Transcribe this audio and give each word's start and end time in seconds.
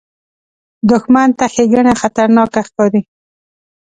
دښمن 0.89 1.29
ته 1.37 1.45
ښېګڼه 1.53 1.93
خطرناکه 2.01 2.61
ښکاري 2.67 3.01